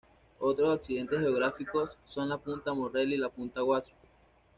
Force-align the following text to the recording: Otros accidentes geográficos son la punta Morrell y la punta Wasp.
Otros 0.39 0.73
accidentes 0.73 1.19
geográficos 1.19 1.95
son 2.05 2.27
la 2.29 2.39
punta 2.39 2.73
Morrell 2.73 3.13
y 3.13 3.17
la 3.17 3.29
punta 3.29 3.63
Wasp. 3.63 3.93